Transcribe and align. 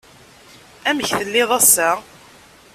Amek 0.89 1.09
tellid 1.19 1.49
ass-a? 1.57 1.89